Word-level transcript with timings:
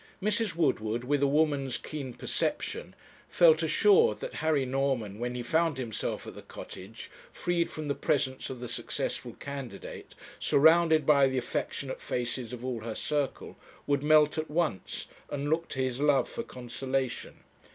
Mrs. 0.19 0.55
Woodward, 0.55 1.03
with 1.03 1.21
a 1.21 1.27
woman's 1.27 1.77
keen 1.77 2.15
perception, 2.15 2.95
felt 3.29 3.61
assured 3.61 4.19
that 4.19 4.33
Harry 4.41 4.65
Norman, 4.65 5.19
when 5.19 5.35
he 5.35 5.43
found 5.43 5.77
himself 5.77 6.25
at 6.25 6.33
the 6.33 6.41
Cottage, 6.41 7.11
freed 7.31 7.69
from 7.69 7.87
the 7.87 7.93
presence 7.93 8.49
of 8.49 8.59
the 8.59 8.67
successful 8.67 9.33
candidate, 9.33 10.15
surrounded 10.39 11.05
by 11.05 11.27
the 11.27 11.37
affectionate 11.37 12.01
faces 12.01 12.51
of 12.51 12.65
all 12.65 12.79
her 12.79 12.95
circle, 12.95 13.57
would 13.85 14.01
melt 14.01 14.39
at 14.39 14.49
once 14.49 15.05
and 15.29 15.51
look 15.51 15.67
to 15.67 15.83
his 15.83 16.01
love 16.01 16.27
for 16.27 16.41
consolation. 16.41 17.41